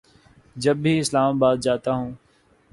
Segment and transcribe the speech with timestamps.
[0.55, 2.11] جب بھی اسلام آباد جاتا ہوں